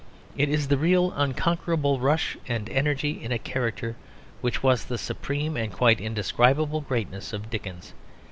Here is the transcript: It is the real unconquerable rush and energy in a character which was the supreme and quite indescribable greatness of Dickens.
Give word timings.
It 0.35 0.49
is 0.49 0.69
the 0.69 0.79
real 0.79 1.11
unconquerable 1.11 1.99
rush 1.99 2.35
and 2.47 2.67
energy 2.71 3.23
in 3.23 3.31
a 3.31 3.37
character 3.37 3.95
which 4.41 4.63
was 4.63 4.85
the 4.85 4.97
supreme 4.97 5.55
and 5.55 5.71
quite 5.71 6.01
indescribable 6.01 6.81
greatness 6.81 7.33
of 7.33 7.51
Dickens. 7.51 7.93